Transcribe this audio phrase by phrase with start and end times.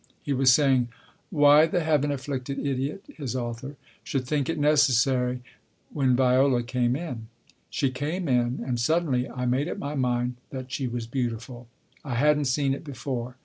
[0.23, 0.87] He was saying"
[1.43, 5.43] Why the Heaven afflicted idiot" (his author)" should think it necessary"
[5.93, 7.27] when Viola came in.
[7.69, 11.67] She came in, and suddenly I made up my mind that she was beautiful.
[12.03, 13.35] I hadn't seen it before.